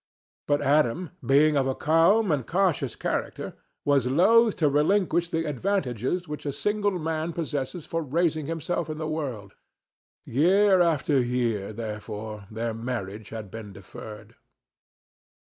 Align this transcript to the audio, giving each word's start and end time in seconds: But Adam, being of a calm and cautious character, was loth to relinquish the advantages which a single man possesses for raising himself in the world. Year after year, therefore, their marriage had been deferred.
But 0.47 0.63
Adam, 0.63 1.11
being 1.23 1.55
of 1.55 1.67
a 1.67 1.75
calm 1.75 2.31
and 2.31 2.47
cautious 2.47 2.95
character, 2.95 3.53
was 3.85 4.07
loth 4.07 4.55
to 4.55 4.67
relinquish 4.67 5.29
the 5.29 5.45
advantages 5.47 6.27
which 6.27 6.43
a 6.47 6.53
single 6.53 6.97
man 6.97 7.33
possesses 7.33 7.85
for 7.85 8.01
raising 8.01 8.47
himself 8.47 8.89
in 8.89 8.97
the 8.97 9.05
world. 9.05 9.53
Year 10.23 10.81
after 10.81 11.19
year, 11.21 11.71
therefore, 11.71 12.47
their 12.49 12.73
marriage 12.73 13.29
had 13.29 13.51
been 13.51 13.73
deferred. 13.73 14.33